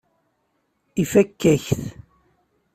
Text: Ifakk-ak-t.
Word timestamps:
Ifakk-ak-t. 1.03 1.81